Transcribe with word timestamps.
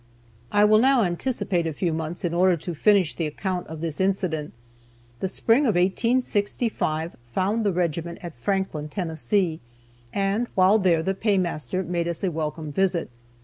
I 0.51 0.65
will 0.65 0.79
now 0.79 1.03
anticipate 1.03 1.67
a 1.67 1.73
few 1.73 1.93
months, 1.93 2.25
in 2.25 2.33
order 2.33 2.57
to 2.57 2.73
finish 2.73 3.13
the 3.13 3.27
account 3.27 3.67
of 3.67 3.81
this 3.81 4.01
incident. 4.01 4.51
The 5.19 5.27
spring 5.27 5.67
of 5.67 5.75
1865 5.75 7.15
found 7.31 7.63
the 7.63 7.71
regiment 7.71 8.17
at 8.23 8.35
Franklin, 8.35 8.89
Tennessee, 8.89 9.59
and 10.11 10.47
while 10.55 10.79
there 10.79 11.03
the 11.03 11.13
paymaster 11.13 11.83
made 11.83 12.07
us 12.07 12.23
a 12.23 12.31
welcome 12.31 12.71
visit. 12.71 13.11